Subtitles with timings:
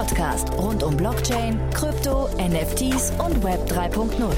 [0.00, 4.34] Podcast rund um Blockchain, Krypto, NFTs und Web 3.0.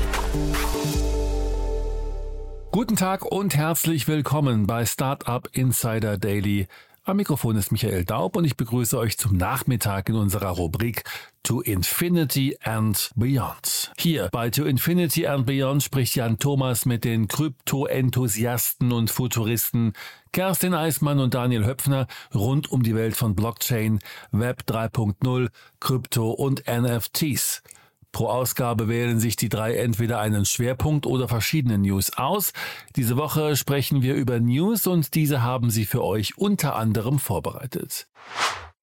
[2.72, 6.66] Guten Tag und herzlich willkommen bei Startup Insider Daily.
[7.04, 11.02] Am Mikrofon ist Michael Daub und ich begrüße euch zum Nachmittag in unserer Rubrik
[11.42, 13.90] To Infinity and Beyond.
[13.98, 19.94] Hier bei To Infinity and Beyond spricht Jan Thomas mit den Krypto-Enthusiasten und Futuristen
[20.30, 23.98] Kerstin Eismann und Daniel Höpfner rund um die Welt von Blockchain,
[24.30, 25.48] Web 3.0,
[25.80, 27.64] Krypto und NFTs.
[28.12, 32.52] Pro Ausgabe wählen sich die drei entweder einen Schwerpunkt oder verschiedene News aus.
[32.94, 38.06] Diese Woche sprechen wir über News und diese haben sie für euch unter anderem vorbereitet.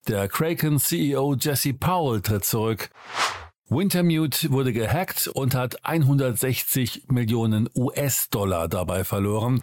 [0.08, 2.90] Der Kraken CEO Jesse Powell tritt zurück.
[3.68, 9.62] Wintermute wurde gehackt und hat 160 Millionen US-Dollar dabei verloren.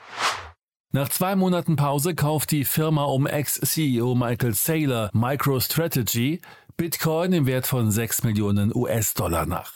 [0.93, 6.41] Nach zwei Monaten Pause kauft die Firma um Ex-CEO Michael Saylor MicroStrategy
[6.79, 9.73] Bitcoin im Wert von 6 Millionen US-Dollar nach.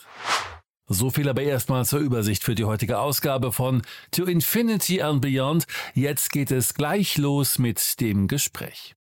[0.86, 5.66] So viel aber erstmal zur Übersicht für die heutige Ausgabe von To Infinity and Beyond.
[5.94, 8.94] Jetzt geht es gleich los mit dem Gespräch.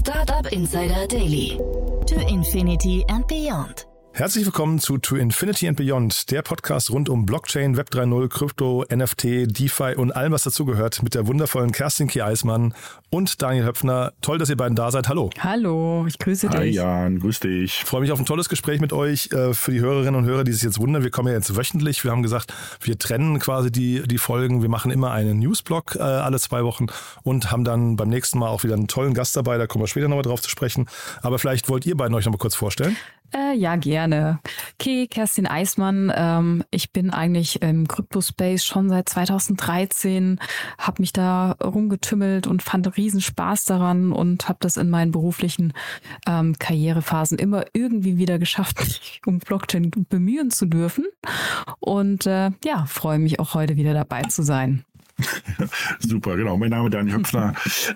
[0.00, 1.58] Startup Insider Daily.
[2.06, 3.86] To Infinity and Beyond.
[4.16, 8.84] Herzlich willkommen zu To Infinity and Beyond, der Podcast rund um Blockchain, Web 3.0, Krypto,
[8.88, 12.24] NFT, DeFi und allem, was dazugehört, mit der wundervollen Kerstin K.
[12.24, 12.74] Eismann
[13.10, 14.12] und Daniel Höpfner.
[14.20, 15.08] Toll, dass ihr beiden da seid.
[15.08, 15.30] Hallo.
[15.40, 16.56] Hallo, ich grüße dich.
[16.56, 17.80] Hi Jan, grüß dich.
[17.80, 19.32] Ich freue mich auf ein tolles Gespräch mit euch.
[19.32, 22.04] Äh, für die Hörerinnen und Hörer, die sich jetzt wundern, wir kommen ja jetzt wöchentlich.
[22.04, 24.62] Wir haben gesagt, wir trennen quasi die, die Folgen.
[24.62, 26.86] Wir machen immer einen Newsblog äh, alle zwei Wochen
[27.24, 29.58] und haben dann beim nächsten Mal auch wieder einen tollen Gast dabei.
[29.58, 30.86] Da kommen wir später nochmal drauf zu sprechen.
[31.20, 32.96] Aber vielleicht wollt ihr beiden euch nochmal kurz vorstellen.
[33.32, 34.40] Äh, ja, gerne.
[34.74, 36.12] Okay, Kerstin Eismann.
[36.14, 40.38] Ähm, ich bin eigentlich im Kryptospace schon seit 2013,
[40.78, 45.72] habe mich da rumgetümmelt und fand riesen Spaß daran und habe das in meinen beruflichen
[46.28, 51.06] ähm, Karrierephasen immer irgendwie wieder geschafft, mich um Blockchain bemühen zu dürfen.
[51.80, 54.84] Und äh, ja, freue mich auch heute wieder dabei zu sein.
[56.00, 56.56] Super, genau.
[56.56, 57.54] Mein Name ist Daniel Höpfner,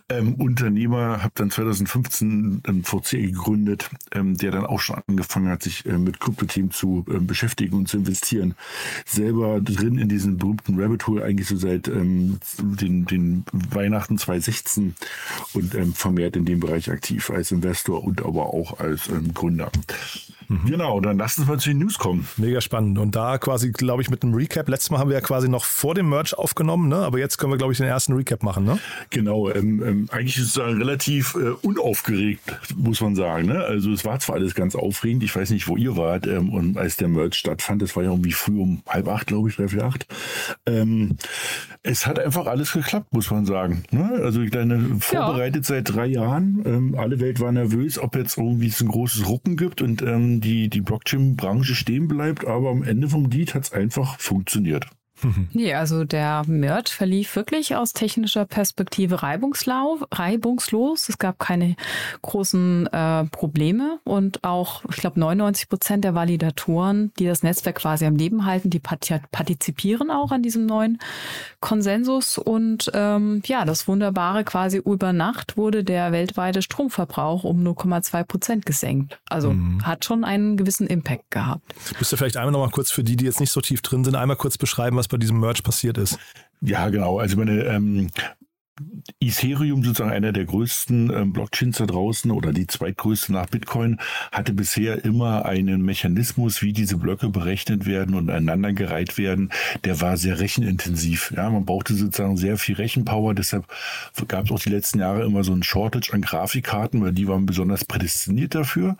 [0.08, 5.62] ähm, Unternehmer, habe dann 2015 einen VC gegründet, ähm, der dann auch schon angefangen hat,
[5.62, 8.54] sich äh, mit Krypto-Themen zu äh, beschäftigen und zu investieren.
[9.04, 14.94] Selber drin in diesem berühmten Rabbit Hole eigentlich so seit ähm, den, den Weihnachten 2016
[15.54, 19.70] und ähm, vermehrt in dem Bereich aktiv als Investor und aber auch als ähm, Gründer.
[20.48, 20.66] Mhm.
[20.66, 22.26] Genau, dann lass uns mal zu den News kommen.
[22.38, 22.98] Mega spannend.
[22.98, 24.68] Und da quasi, glaube ich, mit einem Recap.
[24.68, 26.96] Letztes Mal haben wir ja quasi noch vor dem Merch aufgenommen, ne?
[26.96, 28.64] aber jetzt können wir, glaube ich, den ersten Recap machen.
[28.64, 28.78] Ne?
[29.10, 32.40] Genau, ähm, ähm, eigentlich ist es relativ äh, unaufgeregt,
[32.76, 33.46] muss man sagen.
[33.46, 33.62] Ne?
[33.62, 36.78] Also es war zwar alles ganz aufregend, ich weiß nicht, wo ihr wart, ähm, und
[36.78, 39.68] als der Merch stattfand, das war ja irgendwie früh um halb acht, glaube ich, drei,
[39.68, 40.06] vier, acht.
[40.66, 41.16] Ähm,
[41.82, 43.82] es hat einfach alles geklappt, muss man sagen.
[43.90, 44.20] Ne?
[44.22, 45.76] Also ich meine, vorbereitet ja.
[45.76, 46.62] seit drei Jahren.
[46.64, 50.37] Ähm, alle Welt war nervös, ob jetzt irgendwie es ein großes Rucken gibt und ähm,
[50.40, 54.86] die, die Blockchain-Branche stehen bleibt, aber am Ende vom Lied hat es einfach funktioniert.
[55.52, 61.08] Nee, also der Merch verlief wirklich aus technischer Perspektive reibungslos.
[61.08, 61.76] Es gab keine
[62.22, 68.04] großen äh, Probleme und auch, ich glaube, 99 Prozent der Validatoren, die das Netzwerk quasi
[68.06, 70.98] am Leben halten, die partizipieren auch an diesem neuen
[71.60, 72.38] Konsensus.
[72.38, 78.66] Und ähm, ja, das Wunderbare quasi über Nacht wurde der weltweite Stromverbrauch um 0,2 Prozent
[78.66, 79.18] gesenkt.
[79.28, 79.84] Also mhm.
[79.84, 81.62] hat schon einen gewissen Impact gehabt.
[81.98, 84.04] Müsst ihr vielleicht einmal noch mal kurz für die, die jetzt nicht so tief drin
[84.04, 86.18] sind, einmal kurz beschreiben, was bei diesem Merch passiert ist.
[86.60, 87.18] Ja, genau.
[87.18, 88.10] Also meine, ähm,
[89.20, 93.98] Ethereum, sozusagen einer der größten ähm, Blockchains da draußen oder die zweitgrößte nach Bitcoin,
[94.32, 99.50] hatte bisher immer einen Mechanismus, wie diese Blöcke berechnet werden und aneinandergereiht werden.
[99.84, 101.32] Der war sehr rechenintensiv.
[101.36, 103.34] Ja, man brauchte sozusagen sehr viel Rechenpower.
[103.34, 103.66] Deshalb
[104.28, 107.46] gab es auch die letzten Jahre immer so ein Shortage an Grafikkarten, weil die waren
[107.46, 108.96] besonders prädestiniert dafür.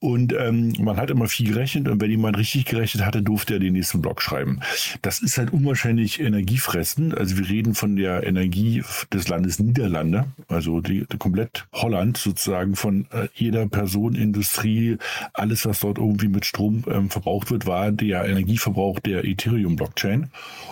[0.00, 3.60] Und ähm, man hat immer viel gerechnet und wenn jemand richtig gerechnet hatte, durfte er
[3.60, 4.60] den nächsten Block schreiben.
[5.02, 7.16] Das ist halt unwahrscheinlich energiefressend.
[7.16, 8.82] Also wir reden von der Energie
[9.12, 14.96] des des Landes Niederlande, also die, die komplett Holland sozusagen von äh, jeder Person, Industrie,
[15.32, 20.30] alles, was dort irgendwie mit Strom ähm, verbraucht wird, war der Energieverbrauch der Ethereum-Blockchain.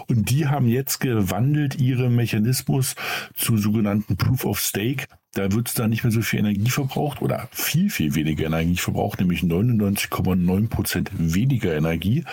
[0.08, 2.94] Und die haben jetzt gewandelt ihre Mechanismus
[3.34, 5.06] zu sogenannten Proof of Stake
[5.36, 8.76] da wird es dann nicht mehr so viel Energie verbraucht oder viel, viel weniger Energie
[8.76, 12.24] verbraucht, nämlich 99,9 Prozent weniger Energie,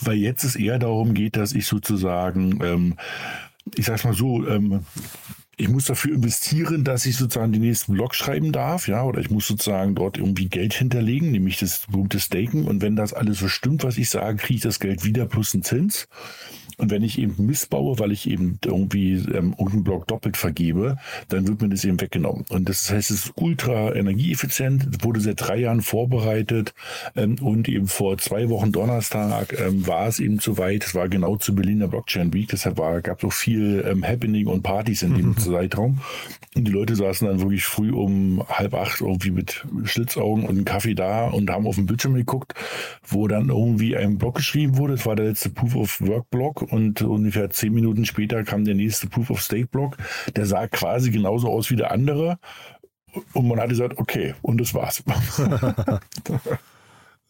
[0.00, 2.94] weil jetzt es eher darum geht, dass ich sozusagen, ähm,
[3.74, 4.84] ich sag's mal so, ähm,
[5.58, 9.30] ich muss dafür investieren, dass ich sozusagen den nächsten Blog schreiben darf, ja, oder ich
[9.30, 12.66] muss sozusagen dort irgendwie Geld hinterlegen, nämlich das berühmte Staken.
[12.66, 15.54] Und wenn das alles so stimmt, was ich sage, kriege ich das Geld wieder plus
[15.54, 16.08] einen Zins.
[16.78, 21.48] Und wenn ich eben missbaue, weil ich eben irgendwie ähm, irgendeinen Block doppelt vergebe, dann
[21.48, 22.44] wird mir das eben weggenommen.
[22.50, 26.74] Und das heißt, es ist ultra energieeffizient, wurde seit drei Jahren vorbereitet
[27.14, 30.84] ähm, und eben vor zwei Wochen Donnerstag ähm, war es eben soweit.
[30.84, 34.46] Es war genau zu Berliner Blockchain Week, deshalb war, gab es auch viel ähm, Happening
[34.46, 35.38] und Partys in dem mhm.
[35.38, 36.00] Zeitraum.
[36.54, 40.64] Und die Leute saßen dann wirklich früh um halb acht irgendwie mit Schlitzaugen und einem
[40.64, 42.54] Kaffee da und haben auf den Bildschirm geguckt,
[43.06, 44.94] wo dann irgendwie ein Blog geschrieben wurde.
[44.94, 48.74] Es war der letzte Proof of Work Blog und ungefähr zehn Minuten später kam der
[48.74, 49.96] nächste Proof of Stake Block.
[50.34, 52.38] Der sah quasi genauso aus wie der andere.
[53.32, 55.02] Und man hat gesagt, okay, und das war's.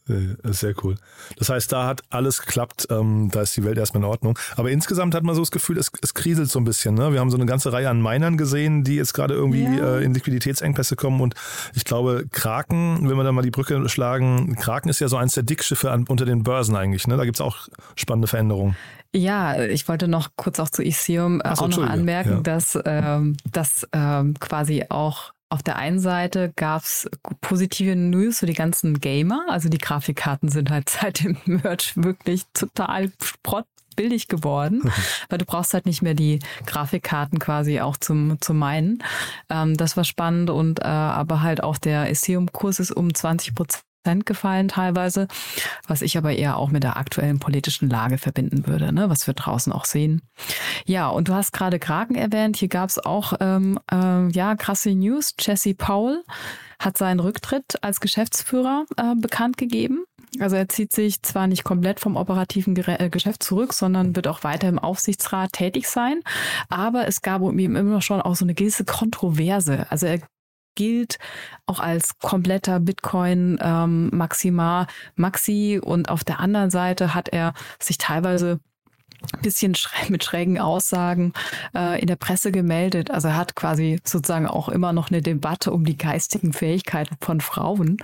[0.09, 0.97] Äh, sehr cool.
[1.37, 4.39] Das heißt, da hat alles geklappt, ähm, da ist die Welt erstmal in Ordnung.
[4.57, 6.95] Aber insgesamt hat man so das Gefühl, es, es kriselt so ein bisschen.
[6.95, 7.13] Ne?
[7.13, 9.97] Wir haben so eine ganze Reihe an Minern gesehen, die jetzt gerade irgendwie ja.
[9.97, 11.21] äh, in Liquiditätsengpässe kommen.
[11.21, 11.35] Und
[11.75, 15.35] ich glaube, Kraken, wenn wir da mal die Brücke schlagen, Kraken ist ja so eins
[15.35, 17.07] der Dickschiffe an, unter den Börsen eigentlich.
[17.09, 17.17] Ne?
[17.17, 18.77] Da gibt es auch spannende Veränderungen.
[19.13, 22.41] Ja, ich wollte noch kurz auch zu Ethereum äh, so, auch noch anmerken, ja.
[22.41, 27.09] dass ähm, das ähm, quasi auch auf der einen Seite gab es
[27.41, 29.45] positive News für die ganzen Gamer.
[29.49, 33.13] Also die Grafikkarten sind halt seit dem Merch wirklich total
[33.95, 34.93] billig geworden,
[35.31, 39.03] weil du brauchst halt nicht mehr die Grafikkarten quasi auch zum, zum Meinen.
[39.49, 43.86] Ähm, das war spannend und äh, aber halt auch der Ethereum-Kurs ist um 20 Prozent
[44.27, 45.29] gefallen teilweise,
[45.87, 49.35] was ich aber eher auch mit der aktuellen politischen Lage verbinden würde, ne, was wir
[49.35, 50.23] draußen auch sehen.
[50.85, 54.91] Ja, und du hast gerade Kraken erwähnt, hier gab es auch ähm, äh, ja krasse
[54.95, 55.35] News.
[55.39, 56.23] Jesse Powell
[56.79, 60.05] hat seinen Rücktritt als Geschäftsführer äh, bekannt gegeben.
[60.41, 64.45] Also er zieht sich zwar nicht komplett vom operativen äh, Geschäft zurück, sondern wird auch
[64.45, 66.21] weiter im Aufsichtsrat tätig sein.
[66.69, 69.87] Aber es gab um ihn immer schon auch so eine gewisse Kontroverse.
[69.91, 70.21] Also er
[70.77, 71.19] gilt
[71.67, 74.87] auch als kompletter Bitcoin ähm, Maxima
[75.17, 78.61] Maxi und auf der anderen Seite hat er sich teilweise
[79.43, 79.77] bisschen
[80.09, 81.33] mit schrägen Aussagen
[81.75, 83.11] äh, in der Presse gemeldet.
[83.11, 87.41] Also er hat quasi sozusagen auch immer noch eine Debatte um die geistigen Fähigkeiten von
[87.41, 87.99] Frauen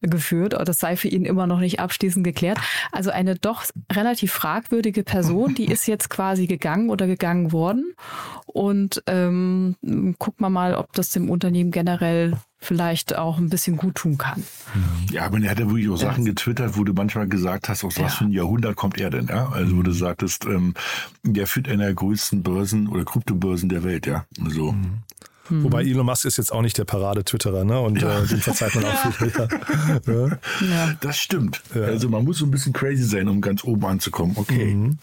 [0.00, 0.54] geführt.
[0.64, 2.58] Das sei für ihn immer noch nicht abschließend geklärt.
[2.92, 7.94] Also eine doch relativ fragwürdige Person, die ist jetzt quasi gegangen oder gegangen worden.
[8.46, 9.76] Und ähm,
[10.18, 14.42] gucken wir mal, ob das dem Unternehmen generell vielleicht auch ein bisschen gut tun kann.
[15.10, 17.96] Ja, aber er hat ja wirklich auch Sachen getwittert, wo du manchmal gesagt hast, aus
[17.96, 18.04] ja.
[18.04, 19.48] was für ein Jahrhundert kommt er denn, ja?
[19.48, 20.74] Also wo du sagtest, ähm,
[21.22, 24.24] der führt einer der größten Börsen oder Kryptobörsen der Welt, ja.
[24.44, 24.72] Also.
[24.72, 25.02] Mhm.
[25.50, 25.64] Mhm.
[25.64, 27.80] Wobei Elon Musk ist jetzt auch nicht der Parade-Twitterer, ne?
[27.80, 28.22] Und ja.
[28.22, 29.32] äh, den verzeiht man auch viel.
[30.06, 30.28] Ja.
[30.68, 30.94] ja.
[31.00, 31.62] Das stimmt.
[31.74, 31.82] Ja.
[31.82, 34.36] Also man muss so ein bisschen crazy sein, um ganz oben anzukommen.
[34.36, 34.74] Okay.
[34.74, 34.98] Mhm.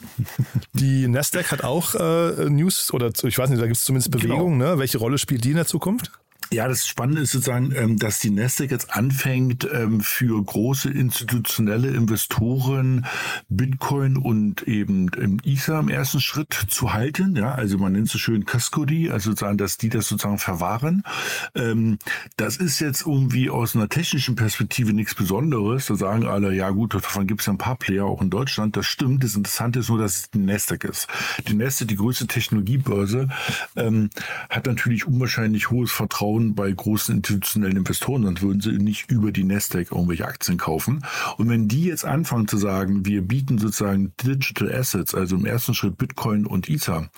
[0.73, 4.35] Die Nasdaq hat auch äh, News oder ich weiß nicht, da gibt es zumindest genau.
[4.35, 4.73] Bewegung, genau.
[4.73, 4.79] ne?
[4.79, 6.11] Welche Rolle spielt die in der Zukunft?
[6.55, 11.89] Ja, das Spannende ist sozusagen, ähm, dass die Nasdaq jetzt anfängt, ähm, für große institutionelle
[11.89, 13.05] Investoren
[13.49, 15.09] Bitcoin und eben
[15.43, 17.35] Ether im ersten Schritt zu halten.
[17.35, 21.03] Ja, also man nennt es so schön Custody, also sozusagen, dass die das sozusagen verwahren.
[21.55, 21.97] Ähm,
[22.37, 25.87] das ist jetzt irgendwie aus einer technischen Perspektive nichts Besonderes.
[25.87, 28.77] Da sagen alle, ja gut, davon gibt es ja ein paar Player auch in Deutschland.
[28.77, 29.25] Das stimmt.
[29.25, 31.07] Das Interessante ist nur, dass es die Nasdaq ist.
[31.49, 33.27] Die Nasdaq, die größte Technologiebörse,
[33.75, 39.43] hat natürlich unwahrscheinlich hohes Vertrauen Bei großen institutionellen Investoren, sonst würden sie nicht über die
[39.43, 41.03] Nasdaq irgendwelche Aktien kaufen.
[41.37, 45.73] Und wenn die jetzt anfangen zu sagen, wir bieten sozusagen Digital Assets, also im ersten
[45.73, 47.09] Schritt Bitcoin und Ether,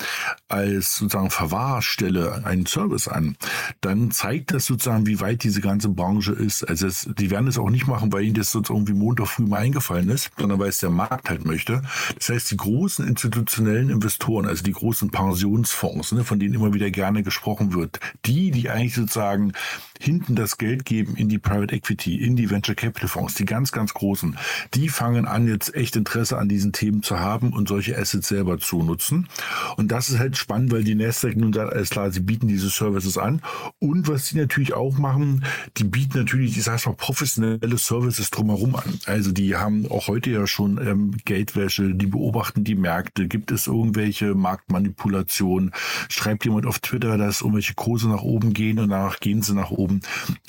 [0.48, 3.36] als sozusagen Verwahrstelle einen Service an,
[3.82, 6.64] dann zeigt das sozusagen, wie weit diese ganze Branche ist.
[6.64, 9.46] Also es, die werden es auch nicht machen, weil ihnen das sozusagen irgendwie Montag früh
[9.46, 11.82] mal eingefallen ist, sondern weil es der Markt halt möchte.
[12.18, 16.92] Das heißt, die großen institutionellen Investoren, also die großen Pensionsfonds, ne, von denen immer wieder
[16.92, 19.54] gerne gesprochen wird, die, die eigentlich sozusagen
[20.00, 23.72] hinten das Geld geben in die Private Equity, in die Venture Capital Fonds, die ganz,
[23.72, 24.38] ganz großen,
[24.74, 28.60] die fangen an, jetzt echt Interesse an diesen Themen zu haben und solche Assets selber
[28.60, 29.28] zu nutzen.
[29.76, 32.70] Und das ist halt spannend, weil die Nasdaq nun sagt, alles klar, sie bieten diese
[32.70, 33.42] Services an.
[33.80, 35.44] Und was sie natürlich auch machen,
[35.78, 39.00] die bieten natürlich, ich sage mal, professionelle Services drumherum an.
[39.06, 43.28] Also die haben auch heute ja schon ähm, Geldwäsche, die beobachten die Märkte.
[43.28, 45.72] Gibt es irgendwelche Marktmanipulationen?
[46.10, 49.72] Schreibt jemand auf Twitter, dass irgendwelche Kurse nach oben gehen und danach gehen sie nach
[49.72, 50.02] oben.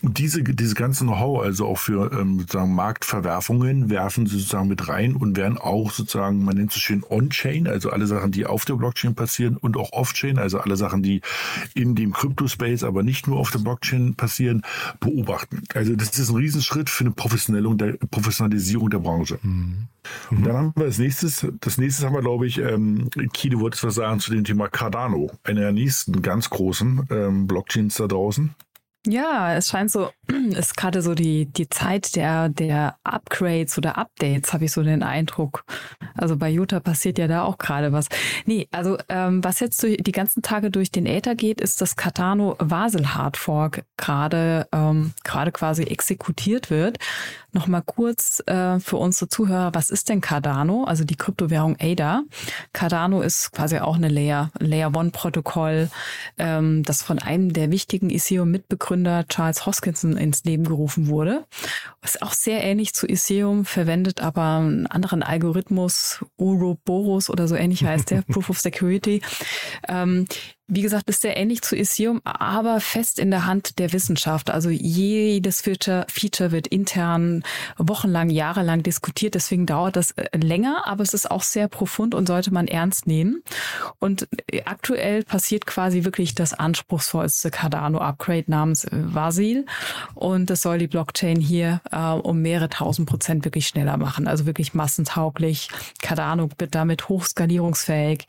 [0.02, 4.88] Und diese, diese ganze Know-how, also auch für ähm, sozusagen Marktverwerfungen, werfen sie sozusagen mit
[4.88, 8.64] rein und werden auch sozusagen, man nennt es schön On-Chain, also alle Sachen, die auf
[8.64, 11.20] der Blockchain passieren und auch Off-Chain, also alle Sachen, die
[11.74, 14.62] in dem Crypto-Space, aber nicht nur auf der Blockchain passieren,
[15.00, 15.62] beobachten.
[15.74, 19.38] Also das ist ein Riesenschritt für eine Professionalisierung der Branche.
[19.42, 19.88] Mhm.
[20.30, 23.60] Und dann haben wir als nächstes, das nächste haben wir, glaube ich, ähm, Key, du
[23.60, 28.06] wolltest was sagen zu dem Thema Cardano, einer der nächsten ganz großen ähm, Blockchains da
[28.06, 28.37] draußen.
[29.06, 30.10] Ja, es scheint so,
[30.56, 35.02] ist gerade so die, die Zeit der, der Upgrades oder Updates, habe ich so den
[35.02, 35.64] Eindruck.
[36.14, 38.08] Also bei Jutta passiert ja da auch gerade was.
[38.44, 41.96] Nee, also ähm, was jetzt durch, die ganzen Tage durch den Äther geht, ist, dass
[41.96, 46.98] Cardano Vasel Hard Fork gerade ähm, gerade quasi exekutiert wird.
[47.52, 50.84] Nochmal kurz äh, für unsere Zuhörer, was ist denn Cardano?
[50.84, 52.24] Also die Kryptowährung ADA.
[52.74, 55.88] Cardano ist quasi auch eine Layer, Layer One Protokoll,
[56.36, 61.46] ähm, das von einem der wichtigen Ethereum-Mitbegründer Charles Hoskinson ins Leben gerufen wurde.
[62.02, 67.84] Ist auch sehr ähnlich zu Ethereum, verwendet aber einen anderen Algorithmus, Ouroboros oder so ähnlich
[67.84, 69.22] heißt der, Proof of Security.
[69.88, 70.26] Ähm,
[70.68, 74.50] wie gesagt, ist sehr ähnlich zu Ethereum, aber fest in der Hand der Wissenschaft.
[74.50, 77.42] Also jedes Feature, Feature wird intern
[77.78, 79.34] wochenlang, jahrelang diskutiert.
[79.34, 83.06] Deswegen dauert das äh, länger, aber es ist auch sehr profund und sollte man ernst
[83.06, 83.42] nehmen.
[83.98, 89.64] Und äh, aktuell passiert quasi wirklich das anspruchsvollste Cardano-Upgrade namens äh, Vasil.
[90.14, 94.28] Und das soll die Blockchain hier äh, um mehrere tausend Prozent wirklich schneller machen.
[94.28, 95.70] Also wirklich massentauglich.
[96.02, 98.26] Cardano wird damit hochskalierungsfähig.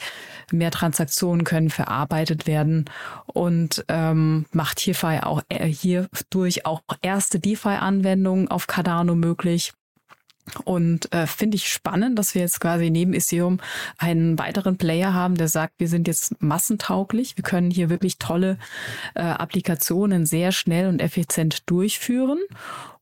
[0.53, 2.85] Mehr Transaktionen können verarbeitet begleitet werden
[3.25, 9.73] und ähm, macht hierfür auch äh, hierdurch auch erste DeFi-Anwendungen auf Cardano möglich.
[10.63, 13.59] Und äh, finde ich spannend, dass wir jetzt quasi neben Ethereum
[13.99, 17.37] einen weiteren Player haben, der sagt, wir sind jetzt massentauglich.
[17.37, 18.57] Wir können hier wirklich tolle
[19.13, 22.39] äh, Applikationen sehr schnell und effizient durchführen.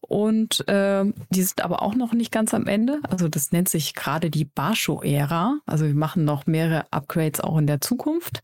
[0.01, 2.99] Und äh, die sind aber auch noch nicht ganz am Ende.
[3.09, 5.59] Also das nennt sich gerade die Basho-Ära.
[5.65, 8.41] Also wir machen noch mehrere Upgrades auch in der Zukunft.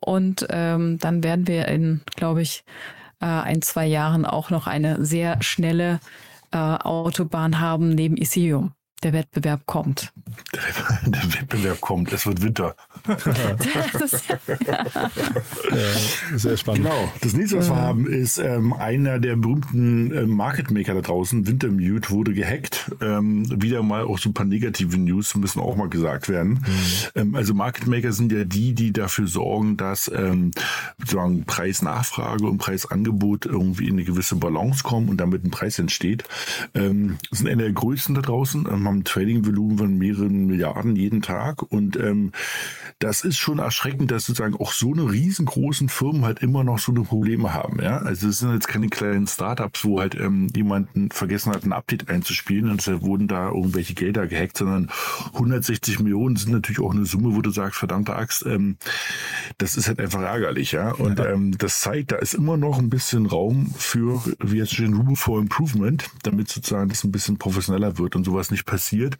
[0.00, 2.64] Und ähm, dann werden wir in, glaube ich,
[3.20, 6.00] äh, ein, zwei Jahren auch noch eine sehr schnelle
[6.52, 10.12] äh, Autobahn haben neben Ethereum der Wettbewerb kommt.
[11.06, 12.76] Der, Wettbewerb kommt, es wird Winter.
[14.04, 14.84] ist, ja.
[16.36, 16.84] sehr spannend.
[16.84, 17.12] Genau.
[17.20, 21.46] Das nächste, was wir haben, ist ähm, einer der berühmten äh, Market Maker da draußen,
[21.46, 22.92] Wintermute, wurde gehackt.
[23.00, 26.50] Ähm, wieder mal auch so ein paar negative News müssen auch mal gesagt werden.
[26.50, 26.60] Mhm.
[27.14, 30.50] Ähm, also Market Maker sind ja die, die dafür sorgen, dass ähm,
[30.98, 36.24] sozusagen Preis-Nachfrage und Preisangebot irgendwie in eine gewisse Balance kommen und damit ein Preis entsteht.
[36.74, 41.22] Ähm, sind einer der größten da draußen ähm, haben ein Trading-Volumen von mehreren Milliarden jeden
[41.22, 41.62] Tag.
[41.62, 42.32] Und ähm,
[42.98, 46.92] das ist schon erschreckend, dass sozusagen auch so eine riesengroßen Firmen halt immer noch so
[46.92, 47.80] eine Probleme haben.
[47.80, 47.98] Ja?
[47.98, 52.08] Also es sind jetzt keine kleinen Startups, wo halt ähm, jemanden vergessen hat, ein Update
[52.08, 54.90] einzuspielen und deshalb wurden da irgendwelche Gelder gehackt, sondern
[55.34, 58.76] 160 Millionen sind natürlich auch eine Summe, wo du sagst, verdammte Axt, ähm,
[59.58, 60.72] das ist halt einfach ärgerlich.
[60.72, 60.92] Ja?
[60.92, 64.94] Und ähm, das zeigt, da ist immer noch ein bisschen Raum für, wie jetzt schon
[64.94, 69.18] Room for Improvement, damit sozusagen das ein bisschen professioneller wird und sowas nicht passiert passiert.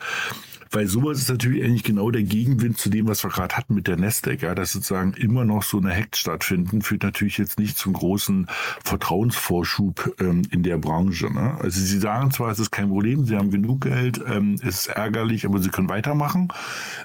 [0.73, 3.89] Weil sowas ist natürlich eigentlich genau der Gegenwind zu dem, was wir gerade hatten mit
[3.89, 4.43] der Nasdaq.
[4.43, 8.47] Ja, dass sozusagen immer noch so eine Hacks stattfinden, führt natürlich jetzt nicht zum großen
[8.85, 11.27] Vertrauensvorschub ähm, in der Branche.
[11.27, 11.59] Ne?
[11.61, 14.87] Also sie sagen zwar, es ist kein Problem, sie haben genug Geld, ähm, es ist
[14.87, 16.49] ärgerlich, aber sie können weitermachen.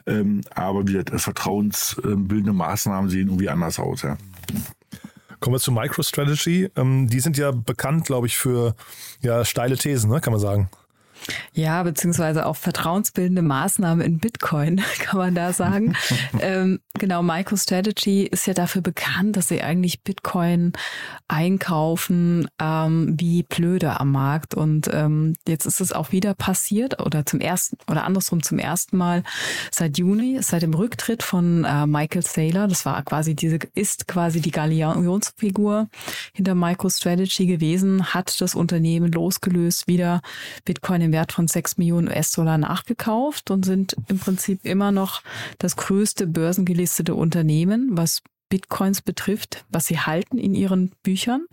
[0.06, 4.04] Ähm, aber wie gesagt, vertrauensbildende Maßnahmen sehen irgendwie anders aus.
[4.04, 4.16] Ja.
[5.40, 6.70] Kommen wir zu MicroStrategy.
[6.76, 8.76] Ähm, die sind ja bekannt, glaube ich, für
[9.22, 10.22] ja, steile Thesen, ne?
[10.22, 10.70] kann man sagen.
[11.54, 15.96] Ja, beziehungsweise auch vertrauensbildende Maßnahmen in Bitcoin, kann man da sagen.
[16.40, 20.74] ähm, genau, MicroStrategy ist ja dafür bekannt, dass sie eigentlich Bitcoin
[21.28, 24.54] einkaufen ähm, wie blöde am Markt.
[24.54, 28.98] Und ähm, jetzt ist es auch wieder passiert oder zum ersten oder andersrum zum ersten
[28.98, 29.24] Mal
[29.72, 32.68] seit Juni, seit dem Rücktritt von äh, Michael Saylor.
[32.68, 35.88] Das war quasi diese, ist quasi die Galionsfigur
[36.34, 40.22] hinter MicroStrategy gewesen, hat das Unternehmen losgelöst, wieder
[40.66, 45.22] Bitcoin im Wert von 6 Millionen US-Dollar nachgekauft und sind im Prinzip immer noch
[45.60, 51.46] das größte börsengelistete Unternehmen, was Bitcoins betrifft, was sie halten in ihren Büchern.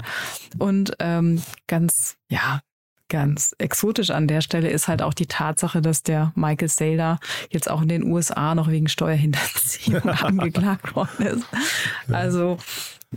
[0.59, 2.61] Und ähm, ganz, ja,
[3.09, 7.19] ganz exotisch an der Stelle ist halt auch die Tatsache, dass der Michael Saylor
[7.51, 11.45] jetzt auch in den USA noch wegen Steuerhinterziehung angeklagt worden ist.
[12.11, 12.59] Also,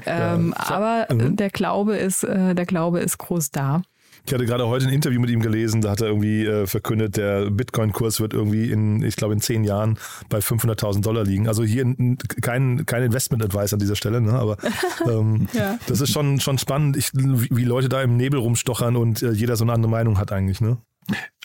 [0.05, 1.35] ähm, ja, so, aber mhm.
[1.37, 3.83] der Glaube ist, äh, der Glaube ist groß da.
[4.25, 7.15] Ich hatte gerade heute ein Interview mit ihm gelesen, da hat er irgendwie äh, verkündet,
[7.17, 11.47] der Bitcoin-Kurs wird irgendwie in, ich glaube, in zehn Jahren bei 500.000 Dollar liegen.
[11.47, 11.85] Also hier
[12.41, 14.33] kein, kein Investment-Advice an dieser Stelle, ne?
[14.33, 14.57] aber
[15.07, 15.77] ähm, ja.
[15.87, 19.55] das ist schon, schon spannend, ich, wie Leute da im Nebel rumstochern und äh, jeder
[19.55, 20.59] so eine andere Meinung hat eigentlich.
[20.59, 20.77] Ne?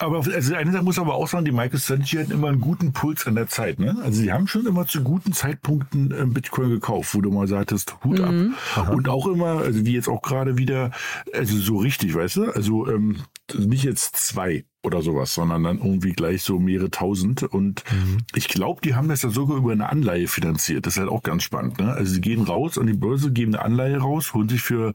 [0.01, 3.27] Aber also eine Sache muss aber auch sagen, die MicroStrategy hatten immer einen guten Puls
[3.27, 3.79] an der Zeit.
[3.79, 3.97] Ne?
[4.03, 7.97] Also sie haben schon immer zu guten Zeitpunkten äh, Bitcoin gekauft, wo du mal sagtest,
[8.03, 8.55] Hut mhm.
[8.77, 8.91] ab.
[8.91, 10.91] Und auch immer, also wie jetzt auch gerade wieder,
[11.35, 12.51] also so richtig, weißt du?
[12.51, 13.19] Also ähm,
[13.55, 17.43] nicht jetzt zwei oder sowas, sondern dann irgendwie gleich so mehrere tausend.
[17.43, 18.19] Und mhm.
[18.35, 20.87] ich glaube, die haben das ja sogar über eine Anleihe finanziert.
[20.87, 21.79] Das ist halt auch ganz spannend.
[21.79, 21.93] Ne?
[21.93, 24.93] Also sie gehen raus an die Börse, geben eine Anleihe raus, holen sich für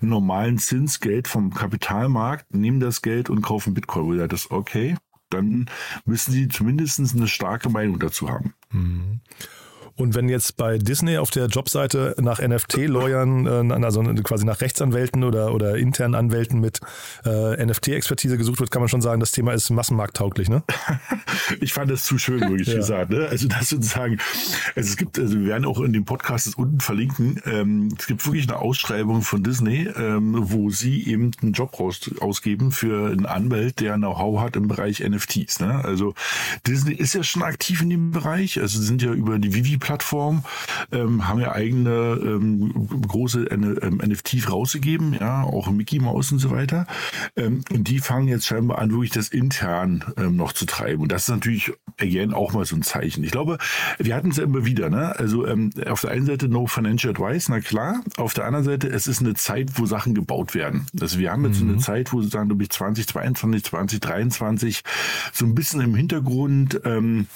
[0.00, 3.98] normalen Zins Geld vom Kapitalmarkt, nehmen das Geld und kaufen Bitcoin.
[3.98, 4.96] Wo das okay,
[5.30, 5.66] dann
[6.04, 8.54] müssen sie zumindest eine starke Meinung dazu haben.
[8.70, 9.20] Mhm.
[9.98, 15.24] Und wenn jetzt bei Disney auf der Jobseite nach NFT-Lawyern, äh, also quasi nach Rechtsanwälten
[15.24, 16.80] oder, oder internen Anwälten mit
[17.24, 20.62] äh, NFT-Expertise gesucht wird, kann man schon sagen, das Thema ist massenmarkttauglich, ne?
[21.60, 22.76] ich fand das zu schön, wirklich ja.
[22.76, 23.10] gesagt.
[23.10, 23.26] Ne?
[23.28, 24.18] Also das sozusagen,
[24.76, 28.24] also es gibt, also wir werden auch in dem Podcast unten verlinken, ähm, es gibt
[28.24, 33.26] wirklich eine Ausschreibung von Disney, ähm, wo sie eben einen Job raus, ausgeben für einen
[33.26, 35.58] Anwalt, der Know-how hat im Bereich NFTs.
[35.58, 35.84] Ne?
[35.84, 36.14] Also
[36.68, 40.44] Disney ist ja schon aktiv in dem Bereich, also sind ja über die Vivi Plattform,
[40.92, 46.50] ähm, haben ja eigene ähm, große ähm, NFTs rausgegeben, ja, auch Mickey Mouse und so
[46.50, 46.86] weiter.
[47.36, 51.00] Ähm, und die fangen jetzt scheinbar an, wirklich das intern ähm, noch zu treiben.
[51.00, 53.24] Und das ist natürlich, again, auch mal so ein Zeichen.
[53.24, 53.56] Ich glaube,
[53.98, 55.18] wir hatten es ja immer wieder, ne?
[55.18, 58.02] Also ähm, auf der einen Seite no financial advice, na klar.
[58.18, 60.86] Auf der anderen Seite, es ist eine Zeit, wo Sachen gebaut werden.
[61.00, 61.70] Also wir haben jetzt mhm.
[61.70, 64.82] eine Zeit, wo sozusagen, glaube ich, 2022, 2023
[65.32, 67.26] so ein bisschen im Hintergrund ähm,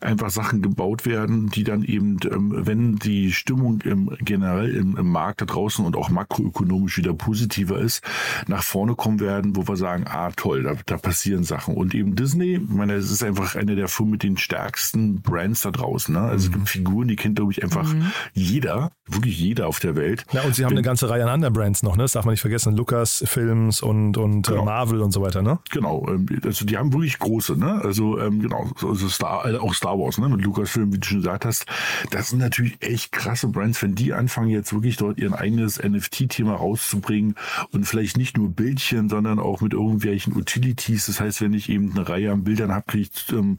[0.00, 4.96] einfach Sachen gebaut werden, die dann eben eben, ähm, wenn die Stimmung im, generell im,
[4.96, 8.02] im, Markt da draußen und auch makroökonomisch wieder positiver ist,
[8.46, 11.74] nach vorne kommen werden, wo wir sagen, ah toll, da, da passieren Sachen.
[11.74, 15.62] Und eben Disney, ich meine, es ist einfach eine der Firmen mit den stärksten Brands
[15.62, 16.14] da draußen.
[16.14, 16.20] Ne?
[16.20, 16.38] Also mhm.
[16.38, 18.10] es gibt Figuren, die kennt, glaube ich, einfach mhm.
[18.32, 20.24] jeder, wirklich jeder auf der Welt.
[20.32, 22.04] Ja, und sie haben Wenn, eine ganze Reihe an anderen Brands noch, ne?
[22.04, 22.76] Das darf man nicht vergessen.
[22.76, 24.64] Lucas Films und, und äh, genau.
[24.64, 25.58] Marvel und so weiter, ne?
[25.70, 27.80] Genau, ähm, also die haben wirklich große, ne?
[27.82, 30.28] Also ähm, genau, also Star, äh, auch Star Wars, ne?
[30.28, 31.66] Mit Lucasfilm, wie du schon gesagt hast.
[32.10, 36.54] Das sind natürlich echt krasse Brands, wenn die anfangen jetzt wirklich dort ihr eigenes NFT-Thema
[36.54, 37.34] rauszubringen
[37.72, 41.06] und vielleicht nicht nur Bildchen, sondern auch mit irgendwelchen Utilities.
[41.06, 43.58] Das heißt, wenn ich eben eine Reihe an Bildern habe, kriege ich, ähm,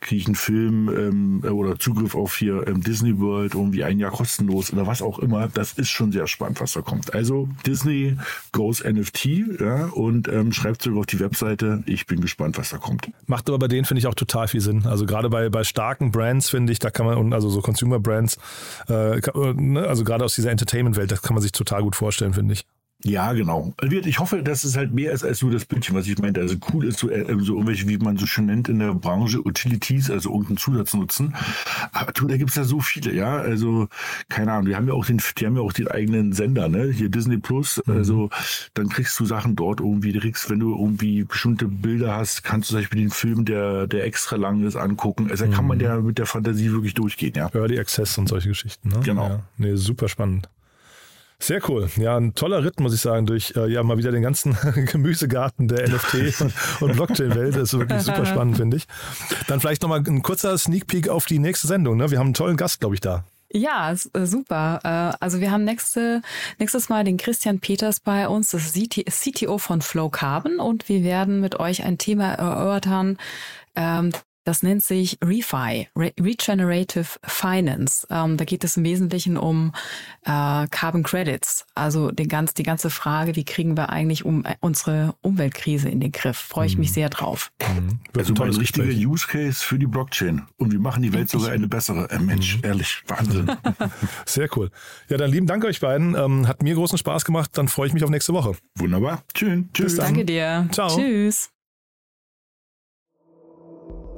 [0.00, 4.10] krieg ich einen Film ähm, oder Zugriff auf hier ähm, Disney World irgendwie ein Jahr
[4.10, 5.48] kostenlos oder was auch immer.
[5.48, 7.14] Das ist schon sehr spannend, was da kommt.
[7.14, 8.16] Also Disney
[8.52, 9.24] goes NFT
[9.60, 11.82] ja, und ähm, schreibt sogar auf die Webseite.
[11.86, 13.10] Ich bin gespannt, was da kommt.
[13.26, 14.86] Macht aber bei denen, finde ich, auch total viel Sinn.
[14.86, 18.38] Also gerade bei, bei starken Brands, finde ich, da kann man, also so Consumer Brands,
[18.88, 19.20] äh,
[19.54, 22.64] ne, also gerade aus dieser Entertainment-Welt, das kann man sich total gut vorstellen, finde ich.
[23.04, 23.74] Ja, genau.
[23.82, 26.40] Ich hoffe, dass es halt mehr ist als nur das Bildchen, was ich meinte.
[26.40, 29.44] Also cool ist so, äh, so irgendwelche, wie man so schön nennt in der Branche,
[29.44, 31.34] Utilities, also irgendeinen Zusatz nutzen.
[31.92, 33.38] Aber du, da gibt's ja so viele, ja.
[33.38, 33.88] Also,
[34.28, 36.90] keine Ahnung, die haben ja auch den, die haben ja auch den eigenen Sender, ne?
[36.90, 37.82] Hier Disney Plus.
[37.86, 37.92] Mhm.
[37.92, 38.30] Also,
[38.74, 42.74] dann kriegst du Sachen dort irgendwie, kriegst, wenn du irgendwie bestimmte Bilder hast, kannst du
[42.74, 45.28] zum Beispiel den Film, der, der extra lang ist, angucken.
[45.30, 45.84] Also, da kann man mhm.
[45.84, 47.48] ja mit der Fantasie wirklich durchgehen, ja.
[47.52, 49.00] Early Access und solche Geschichten, ne?
[49.02, 49.28] Genau.
[49.28, 49.40] Ja.
[49.58, 50.48] Nee, super spannend.
[51.42, 51.90] Sehr cool.
[51.96, 55.66] Ja, ein toller Ritt, muss ich sagen, durch äh, ja mal wieder den ganzen Gemüsegarten
[55.66, 56.40] der NFT
[56.80, 57.56] und Blockchain-Welt.
[57.56, 58.86] Das ist wirklich super spannend, finde ich.
[59.48, 61.96] Dann vielleicht nochmal ein kurzer Sneak Peek auf die nächste Sendung.
[61.96, 62.12] Ne?
[62.12, 63.24] Wir haben einen tollen Gast, glaube ich, da.
[63.52, 64.78] Ja, äh, super.
[64.84, 66.22] Äh, also wir haben nächste,
[66.60, 71.40] nächstes Mal den Christian Peters bei uns, das CTO von Flow Carbon und wir werden
[71.40, 73.18] mit euch ein Thema erörtern,
[73.74, 74.12] ähm,
[74.44, 78.06] das nennt sich ReFi, Re Regenerative Finance.
[78.10, 79.72] Ähm, da geht es im Wesentlichen um
[80.22, 84.56] äh, Carbon Credits, also den ganz, die ganze Frage, wie kriegen wir eigentlich um äh,
[84.60, 86.36] unsere Umweltkrise in den Griff.
[86.36, 86.80] Freue ich mhm.
[86.80, 87.52] mich sehr drauf.
[87.60, 88.00] Mhm.
[88.16, 90.42] Also ein richtiger Use Case für die Blockchain.
[90.56, 92.10] Und wir machen die Welt sogar eine bessere.
[92.10, 92.64] Äh, Mensch, mhm.
[92.64, 93.50] ehrlich, Wahnsinn.
[94.26, 94.70] sehr cool.
[95.08, 96.14] Ja, dann lieben Dank euch beiden.
[96.14, 97.50] Ähm, hat mir großen Spaß gemacht.
[97.54, 98.56] Dann freue ich mich auf nächste Woche.
[98.76, 99.22] Wunderbar.
[99.34, 99.64] Tschüss.
[99.72, 99.96] Tschüss.
[99.96, 100.68] Danke dir.
[100.72, 100.88] Ciao.
[100.88, 101.50] Tschüss.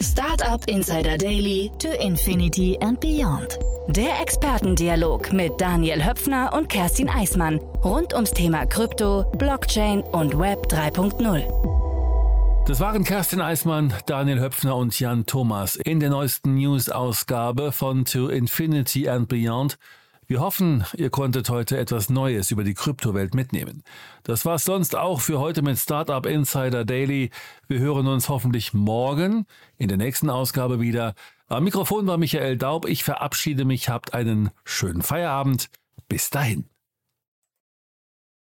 [0.01, 3.59] Startup Insider Daily to Infinity and Beyond.
[3.89, 10.67] Der Expertendialog mit Daniel Höpfner und Kerstin Eismann rund ums Thema Krypto, Blockchain und Web
[10.67, 11.43] 3.0.
[12.67, 18.29] Das waren Kerstin Eismann, Daniel Höpfner und Jan Thomas in der neuesten News-Ausgabe von To
[18.29, 19.79] Infinity and Beyond
[20.27, 23.83] wir hoffen, ihr konntet heute etwas Neues über die Kryptowelt mitnehmen.
[24.23, 27.31] Das war's sonst auch für heute mit Startup Insider Daily.
[27.69, 31.15] Wir hören uns hoffentlich morgen in der nächsten Ausgabe wieder.
[31.49, 32.87] Am Mikrofon war Michael Daub.
[32.87, 33.89] Ich verabschiede mich.
[33.89, 35.69] Habt einen schönen Feierabend.
[36.09, 36.74] Bis dahin.